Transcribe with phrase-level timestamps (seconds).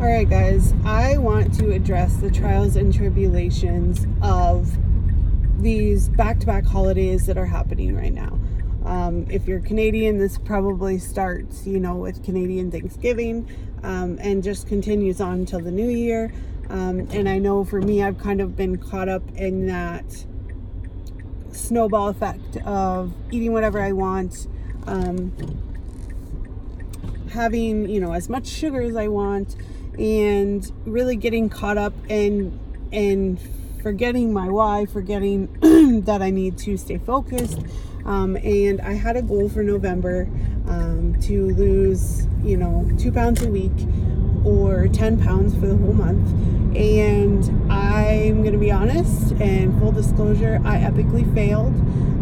[0.00, 4.74] All right, guys, I want to address the trials and tribulations of
[5.62, 8.38] these back to back holidays that are happening right now.
[8.86, 13.46] Um, if you're Canadian, this probably starts, you know, with Canadian Thanksgiving
[13.82, 16.32] um, and just continues on until the new year.
[16.70, 20.24] Um, and I know for me, I've kind of been caught up in that
[21.52, 24.48] snowball effect of eating whatever I want,
[24.86, 25.30] um,
[27.32, 29.56] having, you know, as much sugar as I want,
[30.00, 32.58] and really getting caught up in,
[32.90, 33.38] in
[33.82, 37.60] forgetting my why, forgetting that I need to stay focused.
[38.06, 40.22] Um, and I had a goal for November
[40.66, 43.72] um, to lose, you know, two pounds a week
[44.42, 46.26] or 10 pounds for the whole month.
[46.74, 51.74] And I'm going to be honest and full disclosure, I epically failed.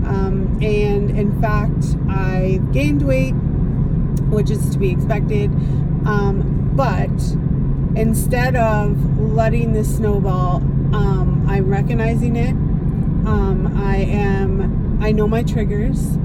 [0.05, 3.35] Um, and in fact, I gained weight,
[4.31, 5.51] which is to be expected.
[6.07, 7.09] Um, but
[7.97, 10.57] instead of letting the snowball,
[10.95, 12.51] um, I'm recognizing it.
[12.51, 16.17] Um, I am, I know my triggers.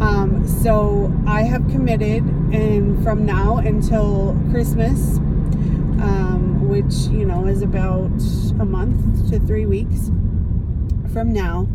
[0.00, 5.18] Um, so I have committed, and from now until Christmas,
[6.00, 8.10] um, which you know is about
[8.60, 10.10] a month to three weeks
[11.12, 11.68] from now,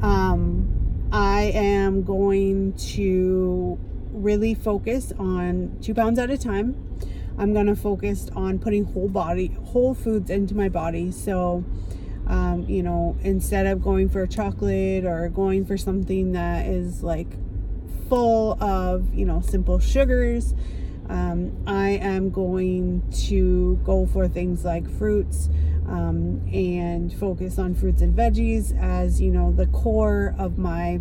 [0.00, 3.78] um, I am going to
[4.12, 6.85] really focus on two pounds at a time.
[7.38, 11.10] I'm to focus on putting whole body, whole foods into my body.
[11.10, 11.64] So,
[12.26, 17.28] um, you know, instead of going for chocolate or going for something that is like
[18.08, 20.54] full of, you know, simple sugars.
[21.08, 25.48] Um, I am going to go for things like fruits
[25.86, 31.00] um, and focus on fruits and veggies as, you know, the core of my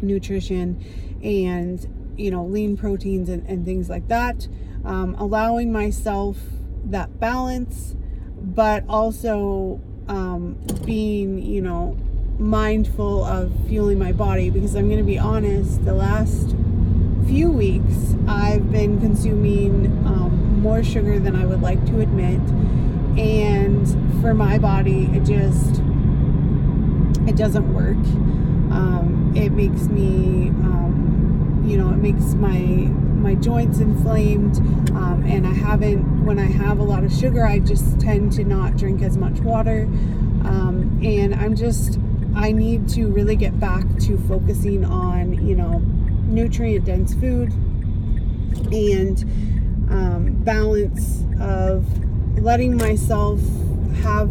[0.00, 0.82] nutrition
[1.22, 4.48] and, you know, lean proteins and, and things like that.
[4.84, 6.36] Um, allowing myself
[6.86, 7.94] that balance,
[8.42, 11.96] but also um, being, you know,
[12.38, 16.56] mindful of fueling my body because I'm going to be honest, the last
[17.26, 22.40] few weeks I've been consuming um, more sugar than I would like to admit.
[23.18, 23.86] And
[24.20, 25.80] for my body, it just
[27.28, 27.96] it doesn't work.
[28.72, 32.90] Um, it makes me, um, you know, it makes my
[33.22, 34.58] my joints inflamed,
[34.90, 36.24] um, and I haven't.
[36.24, 39.40] When I have a lot of sugar, I just tend to not drink as much
[39.40, 39.82] water,
[40.44, 41.98] um, and I'm just
[42.34, 45.78] I need to really get back to focusing on, you know,
[46.24, 47.52] nutrient dense food
[48.72, 49.22] and
[49.90, 51.84] um, balance of
[52.38, 53.38] letting myself
[54.02, 54.30] have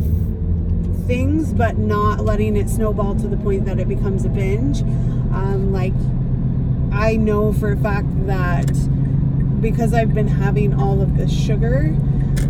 [1.06, 4.82] things but not letting it snowball to the point that it becomes a binge.
[4.82, 5.94] Um, like,
[6.92, 8.72] I know for a fact that
[9.62, 11.96] because I've been having all of this sugar,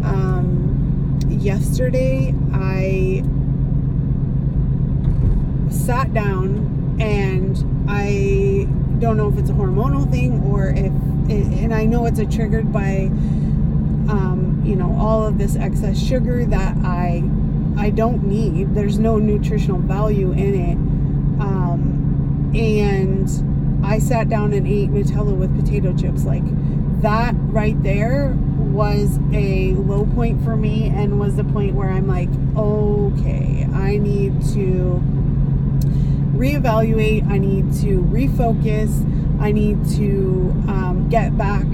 [0.04, 3.24] um, yesterday I
[5.70, 7.58] sat down and
[7.90, 8.68] I
[9.00, 10.92] don't know if it's a hormonal thing or if,
[11.30, 13.10] it, and I know it's a triggered by,
[14.10, 17.24] um, you know, all of this excess sugar that I,
[17.78, 18.76] I don't need.
[18.76, 20.76] There's no nutritional value in it.
[21.42, 23.28] Um, and
[23.84, 26.24] I sat down and ate Nutella with potato chips.
[26.24, 26.44] Like
[27.02, 32.08] that right there was a low point for me and was the point where I'm
[32.08, 35.02] like, okay, I need to
[36.36, 37.30] reevaluate.
[37.30, 39.08] I need to refocus.
[39.42, 41.66] I need to um, get back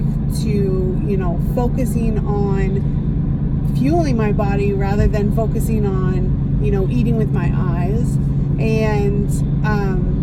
[0.42, 7.16] to, you know, focusing on fueling my body rather than focusing on, you know, eating
[7.16, 8.16] with my eyes.
[8.58, 9.28] And
[9.64, 10.17] um,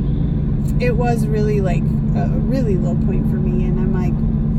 [0.79, 3.65] it was really like a really low point for me.
[3.65, 4.13] And I'm like,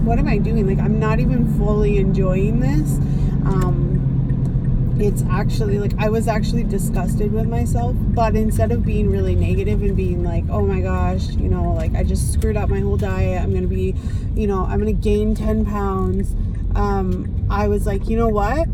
[0.04, 0.66] what am I doing?
[0.66, 2.98] Like, I'm not even fully enjoying this.
[3.44, 9.34] Um, it's actually like I was actually disgusted with myself, but instead of being really
[9.34, 12.80] negative and being like, oh my gosh, you know, like I just screwed up my
[12.80, 13.94] whole diet, I'm gonna be,
[14.34, 16.34] you know, I'm gonna gain 10 pounds,
[16.74, 18.66] um, I was like, you know what?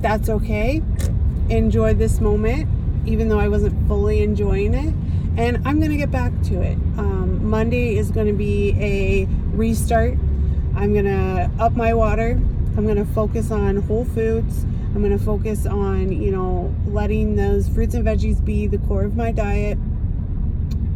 [0.00, 0.82] That's okay.
[1.48, 2.68] Enjoy this moment,
[3.06, 4.94] even though I wasn't fully enjoying it,
[5.38, 6.76] and I'm gonna get back to it.
[6.98, 9.26] Um, Monday is gonna be a
[9.56, 10.18] restart.
[10.74, 12.32] I'm gonna up my water.
[12.76, 14.66] I'm gonna focus on whole foods.
[14.94, 19.04] I'm going to focus on, you know, letting those fruits and veggies be the core
[19.04, 19.76] of my diet.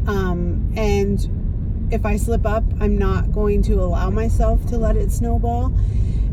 [0.06, 5.12] Um, and if I slip up, I'm not going to allow myself to let it
[5.12, 5.72] snowball.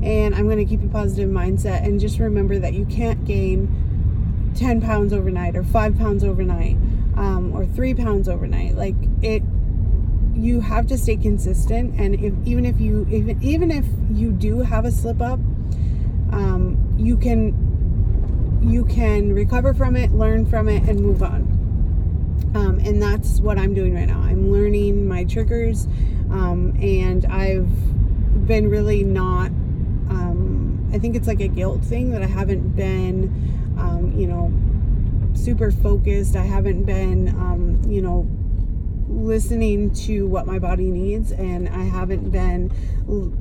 [0.01, 4.53] And I'm going to keep a positive mindset and just remember that you can't gain
[4.56, 6.77] 10 pounds overnight or 5 pounds overnight
[7.19, 8.75] um, or 3 pounds overnight.
[8.75, 9.44] Like it
[10.36, 14.60] you have to stay consistent and if even if you even even if you do
[14.60, 15.39] have a slip up
[16.31, 17.54] um, you can
[18.62, 21.57] you can recover from it, learn from it, and move on.
[22.56, 24.19] Um, and that's what I'm doing right now.
[24.19, 25.86] I'm learning my triggers,
[26.30, 29.48] um, and I've been really not.
[30.10, 34.51] Um, I think it's like a guilt thing that I haven't been, um, you know,
[35.44, 36.36] super focused.
[36.36, 38.27] I haven't been, um, you know,
[39.07, 42.71] listening to what my body needs, and I haven't been
[43.07, 43.33] l-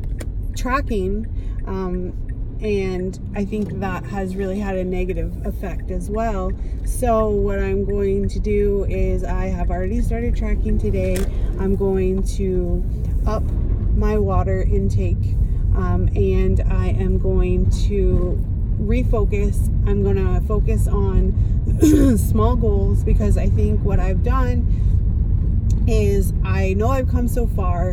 [0.57, 1.27] tracking
[1.67, 2.13] um,
[2.61, 6.53] and I think that has really had a negative effect as well.
[6.85, 11.17] So, what I'm going to do is, I have already started tracking today.
[11.61, 12.85] I'm going to
[13.27, 13.45] up
[13.95, 15.37] my water intake
[15.77, 18.43] um, and I am going to
[18.81, 19.69] refocus.
[19.89, 21.58] I'm going to focus on
[22.17, 24.67] small goals because I think what I've done
[25.87, 27.91] is I know I've come so far.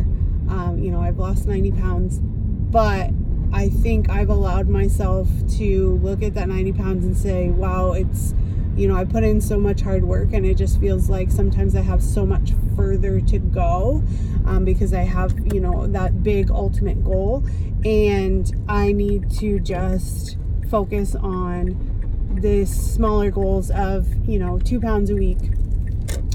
[0.48, 3.10] Um, you know, I've lost 90 pounds, but
[3.52, 5.28] I think I've allowed myself
[5.58, 8.34] to look at that 90 pounds and say, wow, it's,
[8.76, 11.76] you know, I put in so much hard work and it just feels like sometimes
[11.76, 14.02] I have so much further to go
[14.46, 17.44] um, because I have, you know, that big ultimate goal.
[17.84, 20.38] And I need to just
[20.68, 21.95] focus on
[22.42, 25.38] the smaller goals of, you know, two pounds a week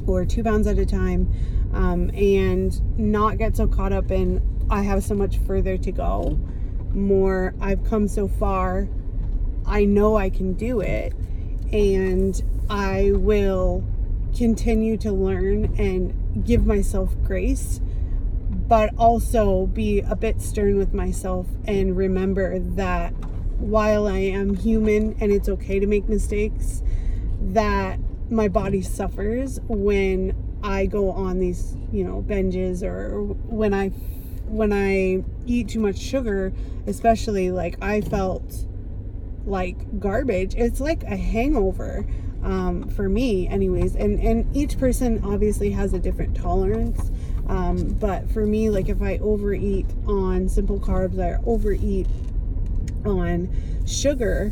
[0.07, 1.31] or two pounds at a time
[1.73, 6.39] um, and not get so caught up in, I have so much further to go
[6.93, 8.87] more I've come so far.
[9.65, 11.13] I know I can do it
[11.71, 13.83] and I will
[14.35, 17.79] continue to learn and give myself grace,
[18.49, 23.13] but also be a bit stern with myself and remember that
[23.61, 26.81] while I am human and it's okay to make mistakes,
[27.41, 27.99] that
[28.29, 33.89] my body suffers when I go on these, you know, binges or when I
[34.47, 36.53] when I eat too much sugar,
[36.87, 38.65] especially like I felt
[39.45, 40.55] like garbage.
[40.55, 42.05] It's like a hangover
[42.43, 43.95] um, for me, anyways.
[43.95, 47.11] And and each person obviously has a different tolerance.
[47.47, 52.07] Um, but for me, like if I overeat on simple carbs, I overeat
[53.05, 53.49] on
[53.85, 54.51] sugar.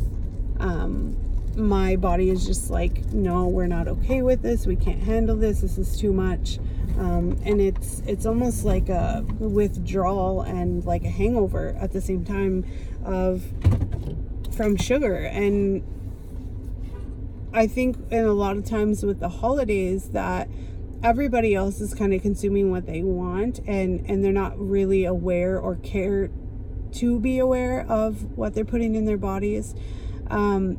[0.60, 1.16] Um,
[1.56, 4.66] my body is just like, no, we're not okay with this.
[4.66, 5.62] We can't handle this.
[5.62, 6.60] This is too much
[7.00, 12.26] um, and it's it's almost like a withdrawal and like a hangover at the same
[12.26, 12.66] time
[13.06, 13.44] of
[14.56, 15.82] from sugar and
[17.54, 20.50] I think in a lot of times with the holidays that
[21.02, 25.58] everybody else is kind of consuming what they want and and they're not really aware
[25.58, 26.30] or care
[26.94, 29.76] to be aware of what they're putting in their bodies.
[30.30, 30.78] Um,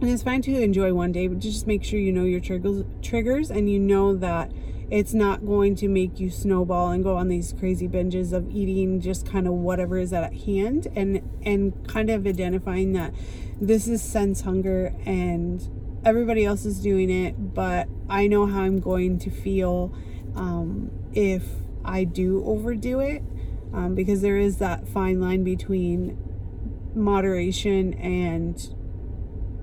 [0.00, 2.84] and it's fine to enjoy one day but just make sure you know your triggers
[3.00, 4.50] triggers and you know that
[4.90, 9.00] it's not going to make you snowball and go on these crazy binges of eating
[9.00, 13.12] just kind of whatever is at hand and and kind of identifying that
[13.60, 15.68] this is sense hunger and
[16.04, 19.92] everybody else is doing it but i know how i'm going to feel
[20.34, 21.42] um, if
[21.84, 23.22] i do overdo it
[23.72, 26.18] um, because there is that fine line between
[26.94, 28.74] moderation and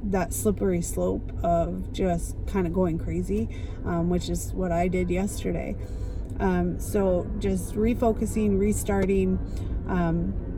[0.03, 3.49] that slippery slope of just kind of going crazy,
[3.85, 5.75] um, which is what I did yesterday.
[6.39, 9.39] Um, so just refocusing, restarting.
[9.87, 10.52] Um,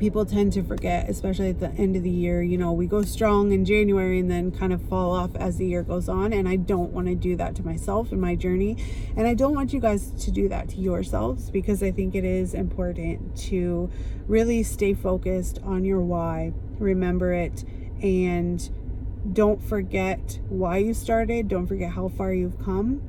[0.00, 2.42] people tend to forget, especially at the end of the year.
[2.42, 5.66] You know, we go strong in January and then kind of fall off as the
[5.66, 6.32] year goes on.
[6.32, 8.78] And I don't want to do that to myself in my journey.
[9.14, 12.24] And I don't want you guys to do that to yourselves because I think it
[12.24, 13.90] is important to
[14.26, 17.64] really stay focused on your why, remember it,
[18.02, 18.70] and
[19.34, 21.48] don't forget why you started.
[21.48, 23.02] Don't forget how far you've come.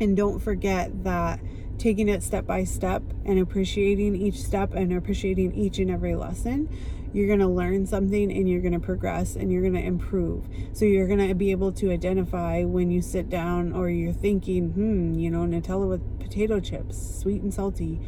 [0.00, 1.40] And don't forget that
[1.78, 6.68] taking it step by step and appreciating each step and appreciating each and every lesson,
[7.12, 10.46] you're going to learn something and you're going to progress and you're going to improve.
[10.72, 14.70] So you're going to be able to identify when you sit down or you're thinking,
[14.70, 18.00] hmm, you know, Nutella with potato chips, sweet and salty.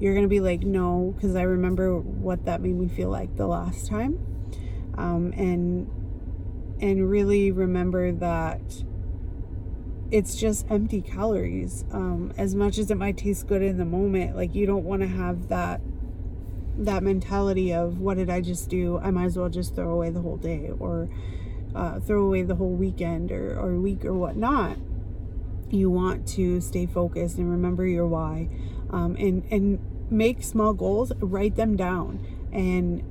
[0.00, 3.36] You're going to be like, no, because I remember what that made me feel like
[3.36, 4.18] the last time.
[4.96, 5.90] Um, and
[6.80, 8.84] and really remember that
[10.14, 14.36] it's just empty calories um, as much as it might taste good in the moment
[14.36, 15.80] like you don't want to have that
[16.78, 18.98] that mentality of what did i just do?
[18.98, 21.08] I might as well just throw away the whole day or
[21.74, 24.76] uh, throw away the whole weekend or, or week or whatnot.
[25.70, 28.48] You want to stay focused and remember your why
[28.90, 29.80] um, and and
[30.12, 33.02] make small goals write them down and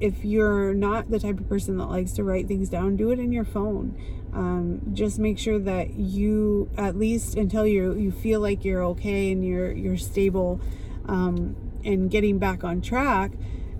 [0.00, 3.18] if you're not the type of person that likes to write things down, do it
[3.18, 3.96] in your phone.
[4.32, 9.30] Um, just make sure that you, at least until you you feel like you're okay
[9.30, 10.60] and you're you're stable
[11.06, 13.32] um, and getting back on track,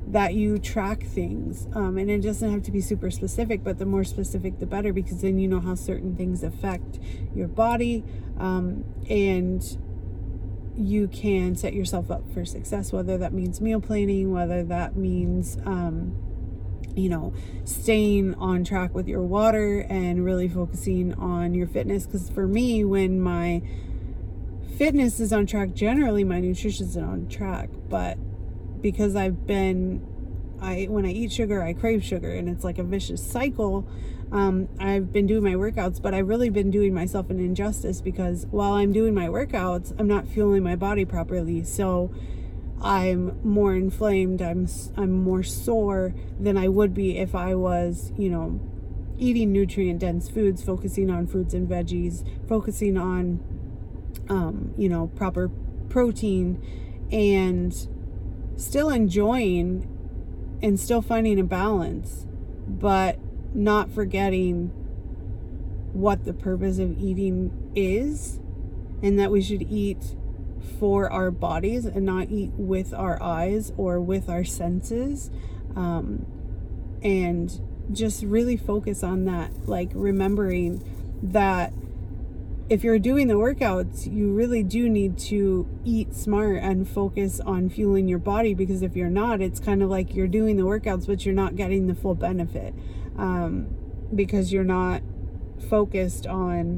[0.06, 1.66] that you track things.
[1.74, 4.92] Um, and it doesn't have to be super specific, but the more specific, the better,
[4.92, 7.00] because then you know how certain things affect
[7.34, 8.04] your body.
[8.38, 9.62] Um, and
[10.76, 15.56] you can set yourself up for success, whether that means meal planning, whether that means,
[15.64, 16.16] um,
[16.94, 17.32] you know,
[17.64, 22.06] staying on track with your water and really focusing on your fitness.
[22.06, 23.62] Because for me, when my
[24.76, 27.70] fitness is on track, generally my nutrition is on track.
[27.88, 28.18] But
[28.80, 30.06] because I've been
[30.64, 33.86] I when I eat sugar, I crave sugar and it's like a vicious cycle.
[34.32, 38.46] Um, I've been doing my workouts, but I've really been doing myself an injustice because
[38.50, 41.62] while I'm doing my workouts, I'm not fueling my body properly.
[41.62, 42.12] So
[42.82, 44.66] I'm more inflamed, I'm
[44.96, 48.60] I'm more sore than I would be if I was, you know,
[49.18, 53.40] eating nutrient dense foods, focusing on fruits and veggies, focusing on
[54.28, 55.50] um, you know, proper
[55.88, 56.60] protein
[57.12, 57.88] and
[58.56, 59.88] still enjoying
[60.64, 62.26] and still finding a balance,
[62.66, 63.18] but
[63.54, 64.68] not forgetting
[65.92, 68.40] what the purpose of eating is
[69.02, 70.16] and that we should eat
[70.80, 75.30] for our bodies and not eat with our eyes or with our senses.
[75.76, 76.24] Um,
[77.02, 77.60] and
[77.92, 80.82] just really focus on that, like remembering
[81.22, 81.74] that
[82.68, 87.68] if you're doing the workouts, you really do need to eat smart and focus on
[87.68, 91.06] fueling your body because if you're not, it's kind of like you're doing the workouts,
[91.06, 92.74] but you're not getting the full benefit
[93.18, 93.68] um,
[94.14, 95.02] because you're not
[95.68, 96.76] focused on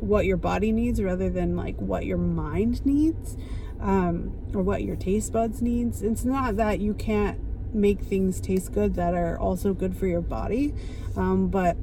[0.00, 3.36] what your body needs rather than like what your mind needs
[3.80, 6.02] um, or what your taste buds needs.
[6.02, 7.38] It's not that you can't
[7.72, 10.74] make things taste good that are also good for your body,
[11.16, 11.76] um, but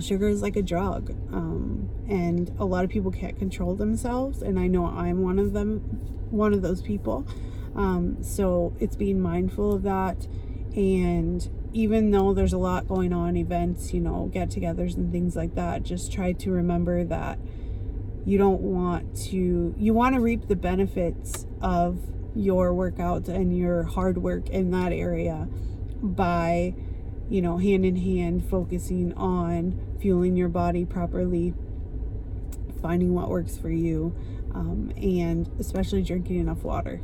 [0.00, 4.58] sugar is like a drug um, and a lot of people can't control themselves and
[4.58, 5.80] i know i'm one of them
[6.30, 7.26] one of those people.
[7.74, 10.26] Um, so it's being mindful of that
[10.74, 15.54] and even though there's a lot going on events you know get-togethers and things like
[15.56, 17.38] that just try to remember that
[18.24, 21.98] you don't want to you want to reap the benefits of
[22.34, 25.46] your workouts and your hard work in that area
[26.00, 26.74] by
[27.28, 31.54] you know, hand in hand, focusing on fueling your body properly,
[32.80, 34.14] finding what works for you,
[34.54, 37.00] um, and especially drinking enough water.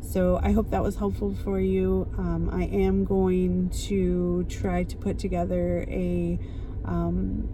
[0.00, 2.06] So I hope that was helpful for you.
[2.18, 6.38] Um, I am going to try to put together a
[6.84, 7.48] um,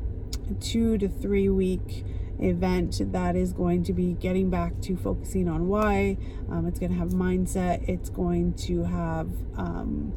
[0.60, 2.04] two to three week
[2.40, 6.16] event that is going to be getting back to focusing on why.
[6.50, 7.88] Um, it's going to have mindset.
[7.88, 10.12] It's going to have um,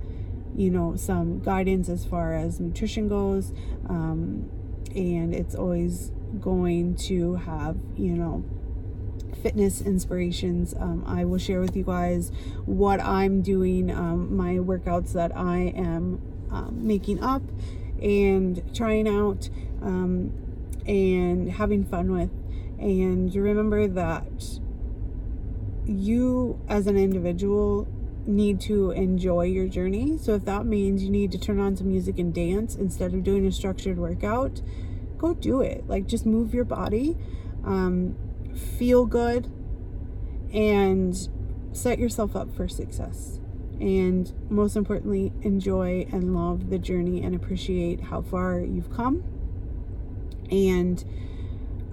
[0.56, 3.52] you know, some guidance as far as nutrition goes.
[3.90, 4.50] Um,
[4.96, 8.44] and it's always going to have, you know,
[9.42, 10.74] fitness inspirations.
[10.80, 12.32] Um, I will share with you guys
[12.66, 17.42] what I'm doing, um, my workouts that I am um, making up
[18.02, 19.50] and trying out
[19.82, 20.32] um,
[20.86, 22.32] and having fun with.
[22.80, 24.60] And remember that
[25.86, 27.88] you, as an individual,
[28.26, 30.18] need to enjoy your journey.
[30.18, 33.24] So if that means you need to turn on some music and dance instead of
[33.24, 34.62] doing a structured workout,
[35.18, 35.88] go do it.
[35.88, 37.18] Like just move your body,
[37.66, 38.16] um,
[38.78, 39.52] feel good,
[40.54, 41.16] and
[41.72, 43.40] set yourself up for success.
[43.80, 49.24] And most importantly, enjoy and love the journey and appreciate how far you've come.
[50.50, 51.04] And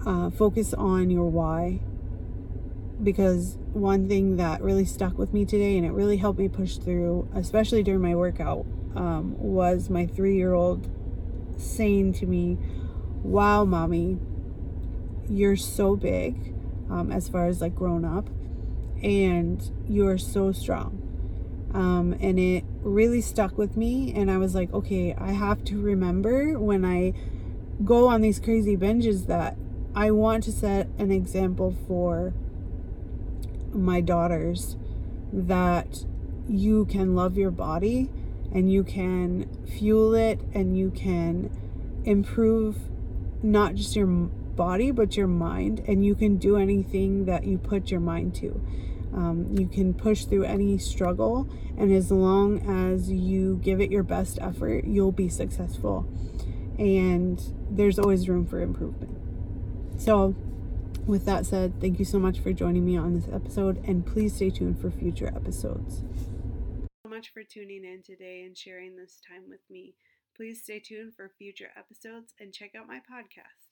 [0.05, 1.81] uh, focus on your why
[3.03, 6.77] because one thing that really stuck with me today and it really helped me push
[6.77, 8.65] through, especially during my workout,
[8.95, 10.89] um, was my three year old
[11.57, 12.57] saying to me,
[13.23, 14.17] Wow, mommy,
[15.29, 16.53] you're so big
[16.89, 18.29] um, as far as like grown up,
[19.01, 21.07] and you're so strong.
[21.73, 24.13] Um, and it really stuck with me.
[24.13, 27.13] And I was like, okay, I have to remember when I
[27.85, 29.55] go on these crazy binges that
[29.95, 32.33] I want to set an example for
[33.73, 34.75] my daughters
[35.33, 36.05] that
[36.47, 38.09] you can love your body
[38.53, 41.49] and you can fuel it and you can
[42.03, 42.77] improve
[43.41, 47.89] not just your body but your mind and you can do anything that you put
[47.89, 48.61] your mind to.
[49.13, 54.03] Um, you can push through any struggle and as long as you give it your
[54.03, 56.07] best effort you'll be successful.
[56.77, 59.17] And there's always room for improvement.
[60.01, 60.35] So
[61.05, 64.35] with that said, thank you so much for joining me on this episode, and please
[64.35, 66.03] stay tuned for future episodes.
[67.03, 69.95] So much for tuning in today and sharing this time with me.
[70.35, 73.70] Please stay tuned for future episodes and check out my podcast.